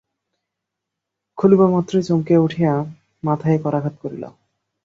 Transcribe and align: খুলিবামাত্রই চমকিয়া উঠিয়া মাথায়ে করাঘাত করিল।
খুলিবামাত্রই 1.37 2.03
চমকিয়া 2.03 2.39
উঠিয়া 2.39 2.73
মাথায়ে 3.23 3.57
করাঘাত 3.59 3.95
করিল। 4.01 4.23